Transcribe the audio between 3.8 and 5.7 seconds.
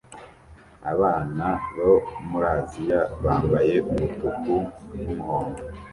umutuku n'umuhondo